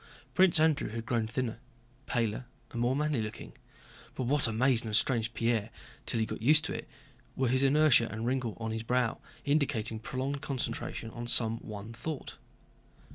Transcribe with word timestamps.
Prince 0.33 0.59
Andrew 0.59 0.89
had 0.89 1.05
grown 1.05 1.27
thinner, 1.27 1.59
paler, 2.07 2.47
and 2.71 2.81
more 2.81 2.95
manly 2.95 3.21
looking, 3.21 3.53
but 4.15 4.23
what 4.23 4.47
amazed 4.47 4.83
and 4.83 4.89
estranged 4.89 5.35
Pierre 5.35 5.69
till 6.07 6.19
he 6.19 6.25
got 6.25 6.41
used 6.41 6.65
to 6.65 6.73
it 6.73 6.89
were 7.35 7.49
his 7.49 7.61
inertia 7.61 8.07
and 8.09 8.21
a 8.21 8.23
wrinkle 8.23 8.57
on 8.59 8.71
his 8.71 8.81
brow 8.81 9.19
indicating 9.45 9.99
prolonged 9.99 10.41
concentration 10.41 11.11
on 11.11 11.27
some 11.27 11.59
one 11.59 11.93
thought. 11.93 12.37